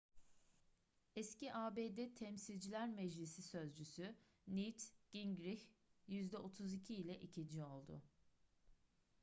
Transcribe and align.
eski 1.21 1.49
abd 1.53 1.99
temsilciler 2.15 2.87
meclisi 2.89 3.41
sözcüsü 3.43 4.15
newt 4.47 4.83
gingrich 5.11 5.63
yüzde 6.07 6.37
32 6.37 6.95
ile 6.95 7.19
ikinci 7.19 7.63
oldu 7.63 8.01